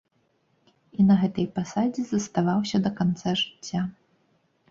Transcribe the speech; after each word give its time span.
І 1.01 1.03
на 1.09 1.17
гэтай 1.23 1.45
пасадзе 1.57 2.01
заставаўся 2.07 2.77
да 2.87 2.91
канца 3.01 3.29
жыцця. 3.43 3.81